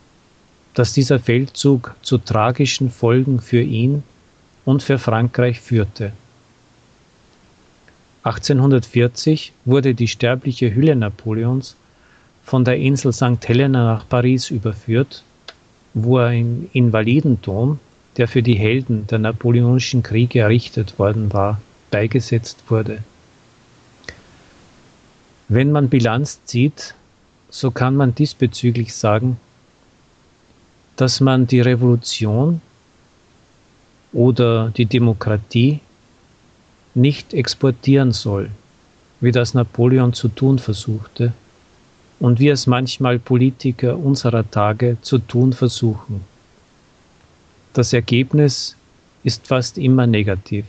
dass 0.74 0.92
dieser 0.92 1.18
Feldzug 1.18 1.94
zu 2.02 2.18
tragischen 2.18 2.90
Folgen 2.90 3.40
für 3.40 3.62
ihn 3.62 4.02
und 4.64 4.82
für 4.82 4.98
Frankreich 4.98 5.60
führte. 5.60 6.12
1840 8.24 9.52
wurde 9.64 9.94
die 9.94 10.08
sterbliche 10.08 10.74
Hülle 10.74 10.94
Napoleons 10.94 11.76
von 12.50 12.64
der 12.64 12.78
Insel 12.78 13.12
St. 13.12 13.46
Helena 13.46 13.84
nach 13.84 14.08
Paris 14.08 14.50
überführt, 14.50 15.22
wo 15.94 16.18
im 16.18 16.68
Invalidenturm, 16.72 17.78
der 18.16 18.26
für 18.26 18.42
die 18.42 18.56
Helden 18.56 19.06
der 19.06 19.20
napoleonischen 19.20 20.02
Kriege 20.02 20.40
errichtet 20.40 20.98
worden 20.98 21.32
war, 21.32 21.60
beigesetzt 21.92 22.64
wurde. 22.68 23.04
Wenn 25.46 25.70
man 25.70 25.88
Bilanz 25.88 26.40
zieht, 26.44 26.96
so 27.50 27.70
kann 27.70 27.94
man 27.94 28.16
diesbezüglich 28.16 28.96
sagen, 28.96 29.38
dass 30.96 31.20
man 31.20 31.46
die 31.46 31.60
Revolution 31.60 32.60
oder 34.12 34.70
die 34.70 34.86
Demokratie 34.86 35.78
nicht 36.96 37.32
exportieren 37.32 38.10
soll, 38.10 38.50
wie 39.20 39.30
das 39.30 39.54
Napoleon 39.54 40.12
zu 40.12 40.26
tun 40.26 40.58
versuchte 40.58 41.32
und 42.20 42.38
wie 42.38 42.50
es 42.50 42.66
manchmal 42.66 43.18
Politiker 43.18 43.96
unserer 43.98 44.48
Tage 44.48 44.98
zu 45.00 45.18
tun 45.18 45.52
versuchen. 45.52 46.24
Das 47.72 47.92
Ergebnis 47.92 48.76
ist 49.24 49.46
fast 49.46 49.78
immer 49.78 50.06
negativ. 50.06 50.66